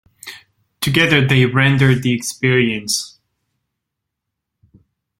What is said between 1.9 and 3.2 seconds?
the experience.